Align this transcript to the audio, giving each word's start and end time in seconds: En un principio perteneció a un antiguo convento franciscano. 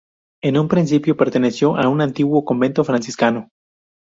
En 0.41 0.57
un 0.57 0.67
principio 0.67 1.15
perteneció 1.15 1.75
a 1.77 1.87
un 1.87 2.01
antiguo 2.01 2.43
convento 2.43 2.83
franciscano. 2.83 3.49